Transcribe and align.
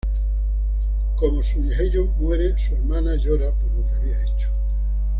Como 1.15 1.43
Su-hyeon 1.43 2.15
muere, 2.17 2.57
su 2.57 2.73
hermana 2.73 3.15
llora 3.17 3.51
por 3.51 3.69
lo 3.71 3.85
que 3.87 3.97
había 3.97 4.23
hecho. 4.23 4.49